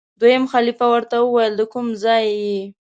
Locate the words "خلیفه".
0.53-0.85